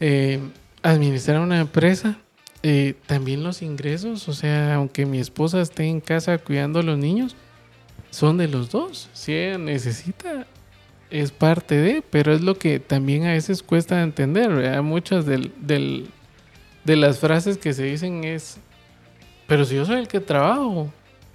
[0.00, 0.40] eh,
[0.82, 2.18] administrar una empresa,
[2.62, 6.98] eh, también los ingresos, o sea, aunque mi esposa esté en casa cuidando a los
[6.98, 7.36] niños,
[8.10, 9.08] son de los dos.
[9.12, 10.46] Si ella necesita,
[11.10, 14.52] es parte de, pero es lo que también a veces cuesta entender.
[14.52, 14.82] ¿verdad?
[14.82, 16.06] Muchas de
[16.84, 18.58] las frases que se dicen es,
[19.46, 20.92] pero si yo soy el que trabajo,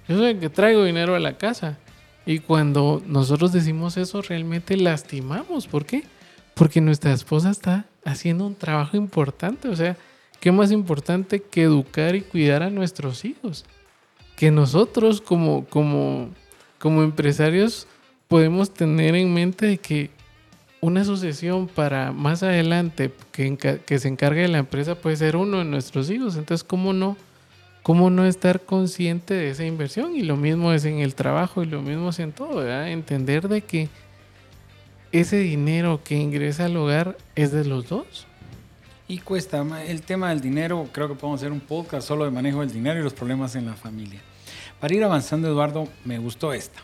[0.08, 1.78] yo soy el que traigo dinero a la casa.
[2.24, 5.66] Y cuando nosotros decimos eso, realmente lastimamos.
[5.66, 6.04] ¿Por qué?
[6.54, 9.68] Porque nuestra esposa está haciendo un trabajo importante.
[9.68, 9.96] O sea,
[10.40, 13.64] ¿qué más importante que educar y cuidar a nuestros hijos?
[14.36, 17.86] Que nosotros como, como empresarios
[18.28, 20.10] podemos tener en mente de que
[20.80, 25.64] una sucesión para más adelante que, se encargue de la empresa puede ser uno de
[25.64, 26.36] nuestros hijos.
[26.36, 27.16] Entonces, ¿cómo no?
[27.82, 30.14] ¿Cómo no estar consciente de esa inversión?
[30.16, 32.90] Y lo mismo es en el trabajo y lo mismo es en todo, ¿verdad?
[32.90, 33.88] Entender de que
[35.12, 38.26] ese dinero que ingresa al hogar es de los dos.
[39.08, 42.60] Y cuesta, el tema del dinero, creo que podemos hacer un podcast solo de manejo
[42.60, 44.20] del dinero y los problemas en la familia.
[44.80, 46.80] Para ir avanzando, Eduardo, me gustó esta.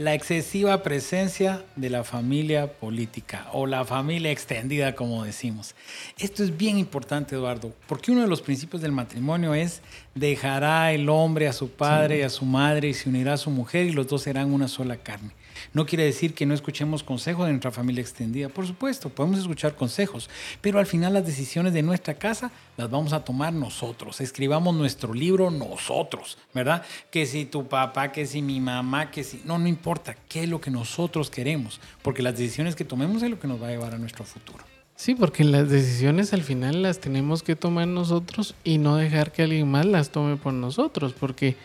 [0.00, 5.74] La excesiva presencia de la familia política o la familia extendida, como decimos.
[6.18, 9.82] Esto es bien importante, Eduardo, porque uno de los principios del matrimonio es
[10.14, 13.50] dejará el hombre a su padre y a su madre y se unirá a su
[13.50, 15.32] mujer y los dos serán una sola carne.
[15.72, 18.48] No quiere decir que no escuchemos consejos de nuestra familia extendida.
[18.48, 20.28] Por supuesto, podemos escuchar consejos,
[20.60, 24.20] pero al final las decisiones de nuestra casa las vamos a tomar nosotros.
[24.20, 26.82] Escribamos nuestro libro nosotros, ¿verdad?
[27.10, 29.42] Que si tu papá, que si mi mamá, que si...
[29.44, 30.16] No, no importa.
[30.28, 31.80] ¿Qué es lo que nosotros queremos?
[32.02, 34.64] Porque las decisiones que tomemos es lo que nos va a llevar a nuestro futuro.
[35.00, 39.42] Sí, porque las decisiones al final las tenemos que tomar nosotros y no dejar que
[39.42, 41.56] alguien más las tome por nosotros, porque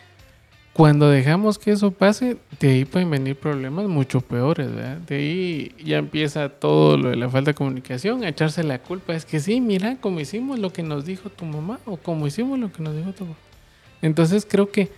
[0.76, 4.98] cuando dejamos que eso pase, de ahí pueden venir problemas mucho peores, ¿verdad?
[4.98, 9.14] De ahí ya empieza todo lo de la falta de comunicación, a echarse la culpa.
[9.14, 12.58] Es que sí, mira, como hicimos lo que nos dijo tu mamá o como hicimos
[12.58, 13.36] lo que nos dijo tu mamá.
[14.02, 14.90] Entonces creo que,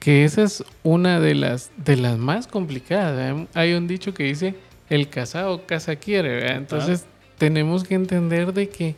[0.00, 3.14] que esa es una de las, de las más complicadas.
[3.14, 3.48] ¿verdad?
[3.52, 4.54] Hay un dicho que dice,
[4.88, 6.56] el casado casa quiere, ¿verdad?
[6.56, 7.04] Entonces
[7.36, 8.96] tenemos que entender de que,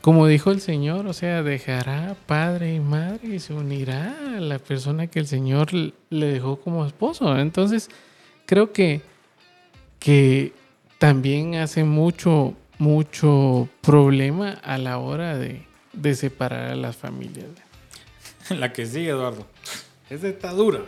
[0.00, 4.58] como dijo el Señor, o sea, dejará padre y madre y se unirá a la
[4.58, 7.38] persona que el Señor le dejó como esposo.
[7.38, 7.90] Entonces
[8.46, 9.02] creo que,
[9.98, 10.52] que
[10.98, 17.46] también hace mucho, mucho problema a la hora de, de separar a las familias.
[18.50, 19.46] La que sigue, Eduardo.
[20.08, 20.80] Esa está dura.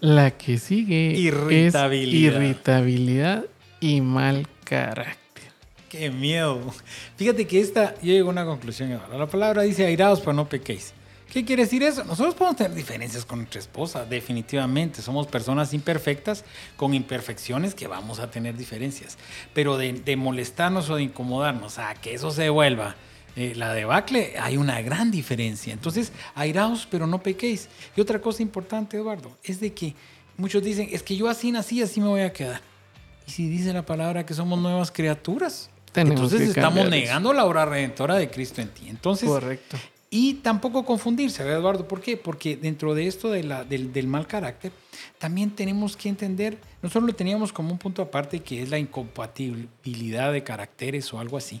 [0.00, 2.36] La que sigue Irritabilidad.
[2.36, 3.44] es irritabilidad
[3.80, 5.27] y mal carácter.
[5.88, 6.60] Qué miedo.
[7.16, 9.18] Fíjate que esta, yo llego a una conclusión, Eduardo.
[9.18, 10.92] La palabra dice airados, pero no pequéis.
[11.30, 12.04] ¿Qué quiere decir eso?
[12.04, 15.02] Nosotros podemos tener diferencias con nuestra esposa, definitivamente.
[15.02, 16.44] Somos personas imperfectas
[16.76, 19.18] con imperfecciones que vamos a tener diferencias.
[19.52, 22.96] Pero de, de molestarnos o de incomodarnos a que eso se vuelva
[23.36, 25.72] eh, la debacle, hay una gran diferencia.
[25.72, 27.68] Entonces, airaos, pero no pequéis.
[27.94, 29.94] Y otra cosa importante, Eduardo, es de que
[30.36, 32.60] muchos dicen, es que yo así nací, así me voy a quedar.
[33.26, 37.06] Y si dice la palabra que somos nuevas criaturas, Tenemos Entonces estamos cambiar eso.
[37.06, 38.88] negando la obra redentora de Cristo en ti.
[38.88, 39.76] Entonces, Correcto.
[40.10, 41.88] y tampoco confundirse, ¿verdad, Eduardo.
[41.88, 42.16] ¿Por qué?
[42.16, 44.72] Porque dentro de esto de la- del, del mal carácter,
[45.18, 50.32] también tenemos que entender, nosotros lo teníamos como un punto aparte que es la incompatibilidad
[50.32, 51.60] de caracteres o algo así.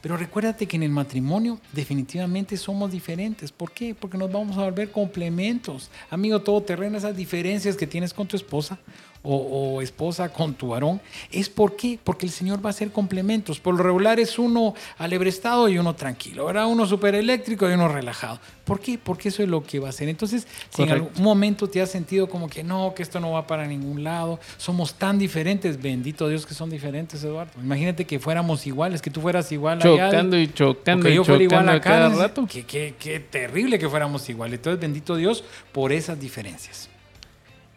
[0.00, 3.50] Pero recuérdate que en el matrimonio definitivamente somos diferentes.
[3.52, 3.94] ¿Por qué?
[3.94, 5.90] Porque nos vamos a volver complementos.
[6.10, 8.78] Amigo todoterreno, esas diferencias que tienes con tu esposa
[9.26, 11.00] o, o esposa con tu varón,
[11.32, 11.98] ¿es por qué?
[12.04, 13.58] Porque el Señor va a hacer complementos.
[13.58, 16.66] Por lo regular es uno alebrestado y uno tranquilo, ¿verdad?
[16.66, 18.38] Uno súper eléctrico y uno relajado.
[18.64, 18.98] ¿Por qué?
[19.02, 20.08] Porque eso es lo que va a hacer.
[20.08, 23.46] Entonces, si en algún momento te has sentido como que no, que esto no va
[23.46, 27.52] para ningún lado, somos tan diferentes, bendito Dios que son diferentes, Eduardo.
[27.62, 31.24] Imagínate que fuéramos iguales, que tú fueras igual allá, Chocando y chocando que y yo
[31.24, 31.90] fuera igual chocando a acá.
[31.90, 32.46] cada rato.
[32.50, 34.58] Qué, qué- qué terrible que fuéramos iguales.
[34.58, 36.88] Entonces, bendito Dios por esas diferencias.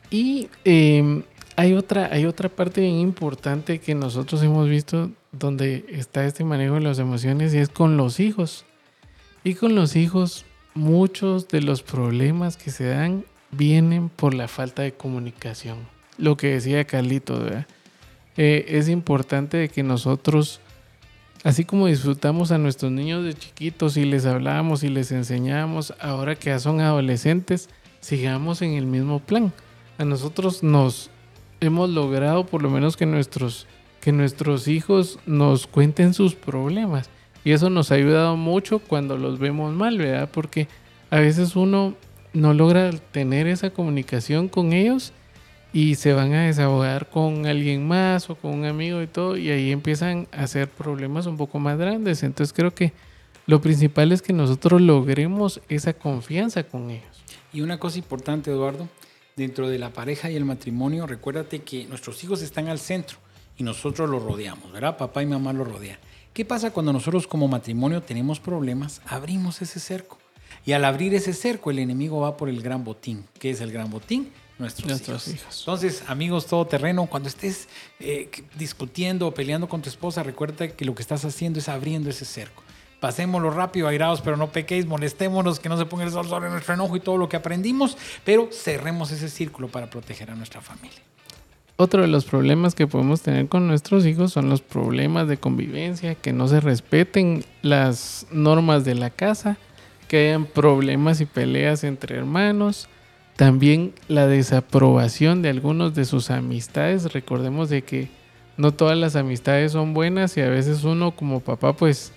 [0.10, 1.22] Y eh,
[1.58, 6.76] hay, otra, hay otra parte bien importante que nosotros hemos visto donde está este manejo
[6.76, 8.64] de las emociones y es con los hijos.
[9.44, 14.84] Y con los hijos, muchos de los problemas que se dan vienen por la falta
[14.84, 15.80] de comunicación.
[16.20, 17.66] Lo que decía Carlito, ¿verdad?
[18.38, 20.62] Eh, es importante que nosotros,
[21.44, 26.36] así como disfrutamos a nuestros niños de chiquitos y les hablamos y les enseñamos, ahora
[26.36, 27.68] que ya son adolescentes,
[28.00, 29.52] sigamos en el mismo plan.
[29.98, 31.10] A nosotros nos
[31.62, 33.68] hemos logrado por lo menos que nuestros,
[34.02, 37.10] que nuestros hijos nos cuenten sus problemas.
[37.44, 40.30] Y eso nos ha ayudado mucho cuando los vemos mal, ¿verdad?
[40.32, 40.68] Porque
[41.10, 41.96] a veces uno
[42.34, 45.14] no logra tener esa comunicación con ellos
[45.74, 49.50] y se van a desahogar con alguien más o con un amigo y todo y
[49.50, 52.24] ahí empiezan a hacer problemas un poco más grandes.
[52.24, 52.94] Entonces creo que
[53.46, 57.24] lo principal es que nosotros logremos esa confianza con ellos.
[57.54, 58.88] Y una cosa importante, Eduardo,
[59.38, 63.20] dentro de la pareja y el matrimonio, recuérdate que nuestros hijos están al centro
[63.56, 64.98] y nosotros los rodeamos, ¿verdad?
[64.98, 66.00] Papá y mamá los rodean.
[66.34, 69.02] ¿Qué pasa cuando nosotros como matrimonio tenemos problemas?
[69.06, 70.18] Abrimos ese cerco.
[70.66, 73.26] Y al abrir ese cerco, el enemigo va por el gran botín.
[73.40, 74.32] ¿Qué es el gran botín?
[74.60, 75.42] Nuestros, Nuestros hijos.
[75.42, 75.60] hijos.
[75.60, 77.70] Entonces, amigos todoterreno, cuando estés
[78.00, 82.10] eh, discutiendo o peleando con tu esposa, recuerda que lo que estás haciendo es abriendo
[82.10, 82.64] ese cerco.
[83.00, 86.74] Pasémoslo rápido, airados, pero no pequéis, molestémonos, que no se ponga el sol sobre nuestro
[86.74, 91.00] enojo y todo lo que aprendimos, pero cerremos ese círculo para proteger a nuestra familia.
[91.80, 96.16] Otro de los problemas que podemos tener con nuestros hijos son los problemas de convivencia,
[96.16, 99.58] que no se respeten las normas de la casa,
[100.08, 102.90] que hayan problemas y peleas entre hermanos,
[103.36, 107.14] también la desaprobación de algunos de sus amistades.
[107.14, 108.10] Recordemos de que
[108.58, 112.12] no todas las amistades son buenas y a veces uno como papá pues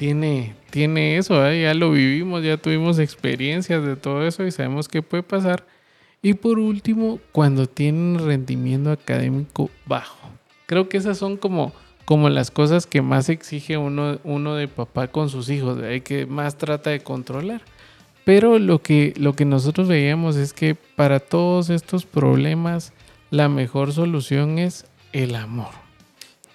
[0.00, 1.60] tiene, tiene eso, ¿eh?
[1.60, 5.66] ya lo vivimos, ya tuvimos experiencias de todo eso y sabemos qué puede pasar.
[6.22, 10.30] Y por último, cuando tienen rendimiento académico bajo.
[10.64, 11.74] Creo que esas son como,
[12.06, 16.24] como las cosas que más exige uno, uno de papá con sus hijos, y que
[16.24, 17.60] más trata de controlar.
[18.24, 22.94] Pero lo que, lo que nosotros veíamos es que para todos estos problemas,
[23.28, 25.74] la mejor solución es el amor.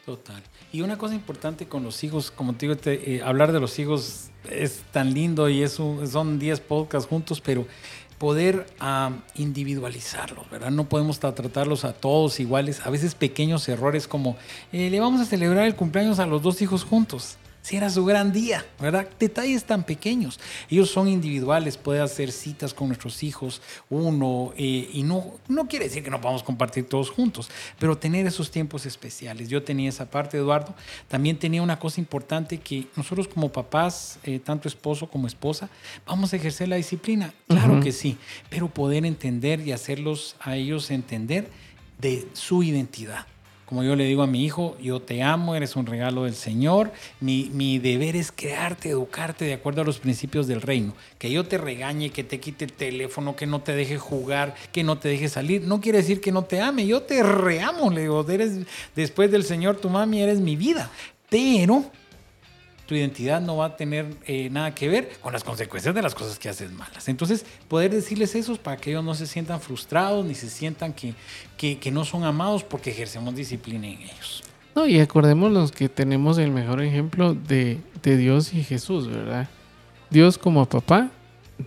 [0.03, 0.41] Total.
[0.75, 3.79] Y una cosa importante con los hijos, como te digo, te- eh, hablar de los
[3.79, 7.65] hijos es tan lindo y es un- son 10 podcasts juntos, pero
[8.17, 10.71] poder ah, individualizarlos, ¿verdad?
[10.71, 12.81] No podemos tra- tratarlos a todos iguales.
[12.85, 14.35] A veces pequeños errores como,
[14.73, 17.37] eh, le vamos a celebrar el cumpleaños a los dos hijos juntos.
[17.65, 19.09] Si era su gran día, ¿verdad?
[19.17, 20.39] Detalles tan pequeños.
[20.69, 25.85] Ellos son individuales, puede hacer citas con nuestros hijos, uno, eh, y no, no quiere
[25.85, 27.49] decir que no podamos compartir todos juntos,
[27.79, 29.49] pero tener esos tiempos especiales.
[29.49, 30.75] Yo tenía esa parte, Eduardo.
[31.07, 35.67] También tenía una cosa importante que nosotros como papás, eh, tanto esposo como esposa,
[36.05, 37.33] vamos a ejercer la disciplina.
[37.47, 38.19] Claro que sí,
[38.51, 41.49] pero poder entender y hacerlos a ellos entender
[41.97, 43.25] de su identidad.
[43.65, 46.91] Como yo le digo a mi hijo, yo te amo, eres un regalo del Señor.
[47.19, 50.93] Mi, mi deber es crearte, educarte de acuerdo a los principios del reino.
[51.17, 54.83] Que yo te regañe, que te quite el teléfono, que no te deje jugar, que
[54.83, 55.63] no te deje salir.
[55.63, 56.85] No quiere decir que no te ame.
[56.85, 58.59] Yo te reamo, le digo, eres
[58.95, 60.91] después del Señor, tu mami, eres mi vida.
[61.29, 61.85] Pero
[62.85, 66.13] tu identidad no va a tener eh, nada que ver con las consecuencias de las
[66.13, 67.07] cosas que haces malas.
[67.07, 71.15] Entonces, poder decirles eso para que ellos no se sientan frustrados ni se sientan que,
[71.57, 74.43] que, no son amados porque ejercemos disciplina en ellos.
[74.75, 79.49] No, y acordémonos que tenemos el mejor ejemplo de, de Dios y Jesús, ¿verdad?
[80.09, 81.09] Dios como papá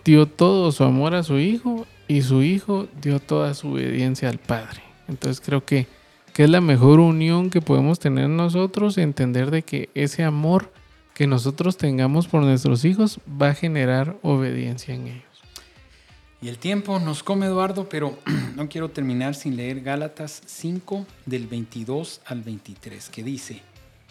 [0.04, 4.38] dio todo su amor a su hijo y su hijo dio toda su obediencia al
[4.38, 4.82] Padre.
[5.08, 5.86] Entonces creo que,
[6.32, 10.70] que es la mejor unión que podemos tener nosotros, entender de que ese amor
[11.18, 15.24] que nosotros tengamos por nuestros hijos va a generar obediencia en ellos.
[16.40, 18.16] Y el tiempo nos come, Eduardo, pero
[18.54, 23.62] no quiero terminar sin leer Gálatas 5 del 22 al 23, que dice,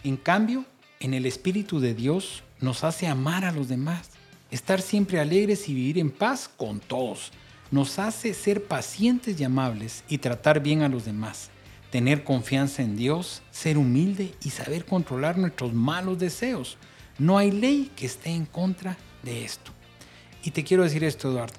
[0.04, 0.66] en cambio,
[1.00, 4.10] en el Espíritu de Dios nos hace amar a los demás,
[4.50, 7.32] estar siempre alegres y vivir en paz con todos.
[7.70, 11.48] Nos hace ser pacientes y amables y tratar bien a los demás,
[11.90, 16.76] tener confianza en Dios, ser humilde y saber controlar nuestros malos deseos.
[17.18, 19.72] No hay ley que esté en contra de esto.
[20.44, 21.56] Y te quiero decir esto, Eduardo.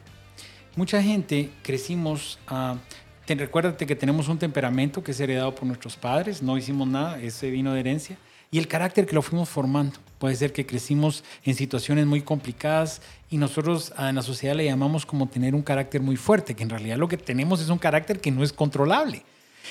[0.75, 2.77] Mucha gente crecimos, uh,
[3.25, 7.19] te, recuérdate que tenemos un temperamento que es heredado por nuestros padres, no hicimos nada,
[7.19, 8.17] ese vino de herencia,
[8.51, 9.99] y el carácter que lo fuimos formando.
[10.17, 15.05] Puede ser que crecimos en situaciones muy complicadas y nosotros en la sociedad le llamamos
[15.05, 18.19] como tener un carácter muy fuerte, que en realidad lo que tenemos es un carácter
[18.19, 19.23] que no es controlable.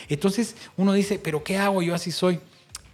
[0.08, 1.82] Entonces uno dice, pero ¿qué hago?
[1.82, 2.40] Yo así soy.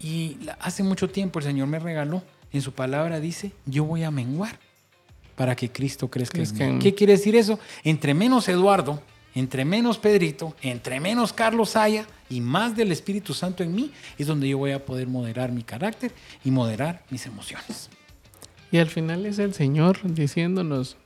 [0.01, 2.23] Y hace mucho tiempo el Señor me regaló,
[2.55, 4.59] en su palabra dice, yo voy a menguar
[5.37, 6.41] para que Cristo crezca.
[6.65, 7.59] En ¿Qué quiere decir eso?
[7.83, 9.03] Entre menos Eduardo,
[9.35, 14.29] entre menos Pedrito, entre menos Carlos haya y más del Espíritu Santo en mí, es
[14.29, 16.13] donde yo voy a poder moderar mi carácter
[16.45, 17.91] y moderar mis emociones.
[18.71, 20.97] Y al final es el Señor diciéndonos,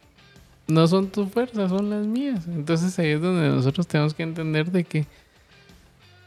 [0.66, 2.46] no son tus fuerzas, son las mías.
[2.46, 5.06] Entonces ahí es donde nosotros tenemos que entender de que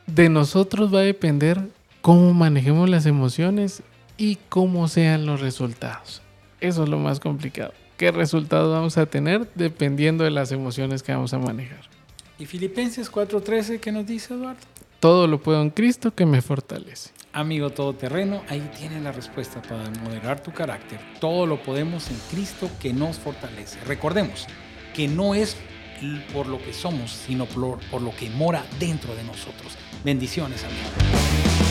[0.07, 1.69] de nosotros va a depender
[2.01, 3.84] cómo manejemos las emociones
[4.22, 6.22] y cómo sean los resultados.
[6.59, 11.11] Eso es lo más complicado qué resultados vamos a tener dependiendo de las emociones que
[11.11, 11.82] vamos a manejar.
[12.39, 14.59] ¿Y Filipenses 4:13 qué nos dice Eduardo?
[14.99, 17.11] Todo lo puedo en Cristo que me fortalece.
[17.32, 20.99] Amigo todoterreno, ahí tienes la respuesta para moderar tu carácter.
[21.19, 23.78] Todo lo podemos en Cristo que nos fortalece.
[23.86, 24.47] Recordemos
[24.95, 25.55] que no es
[26.34, 29.78] por lo que somos, sino por, por lo que mora dentro de nosotros.
[30.03, 31.70] Bendiciones, amigo.